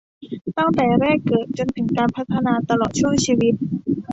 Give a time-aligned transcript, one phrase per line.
[0.57, 3.53] ตั้งแต่แรกเกิดจนถึงการพัฒนาตลอดช่วงชีวิต